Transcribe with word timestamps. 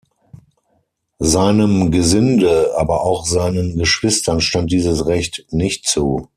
Seinem 1.19 1.91
Gesinde, 1.91 2.71
aber 2.75 3.03
auch 3.03 3.23
seinen 3.27 3.77
Geschwistern 3.77 4.41
stand 4.41 4.71
dieses 4.71 5.05
Recht 5.05 5.45
nicht 5.51 5.87
zu. 5.87 6.27